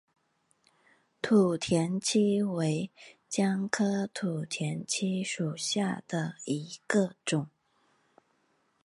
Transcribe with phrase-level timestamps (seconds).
[1.21, 2.89] 土田七为
[3.29, 7.47] 姜科土田七属下的一个种。